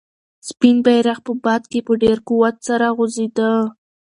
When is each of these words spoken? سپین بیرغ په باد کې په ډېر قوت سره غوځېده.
سپین 0.49 0.75
بیرغ 0.85 1.17
په 1.25 1.31
باد 1.43 1.61
کې 1.71 1.79
په 1.87 1.93
ډېر 2.01 2.17
قوت 2.27 2.55
سره 2.67 2.85
غوځېده. 2.97 3.51